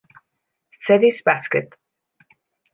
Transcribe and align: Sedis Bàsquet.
Sedis 0.77 1.21
Bàsquet. 1.29 1.79